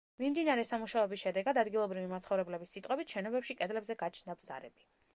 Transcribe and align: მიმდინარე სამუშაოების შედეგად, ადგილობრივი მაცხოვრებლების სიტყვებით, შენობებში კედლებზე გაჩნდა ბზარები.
მიმდინარე 0.21 0.63
სამუშაოების 0.69 1.25
შედეგად, 1.25 1.59
ადგილობრივი 1.63 2.09
მაცხოვრებლების 2.15 2.75
სიტყვებით, 2.79 3.17
შენობებში 3.17 3.61
კედლებზე 3.63 4.03
გაჩნდა 4.05 4.43
ბზარები. 4.43 4.93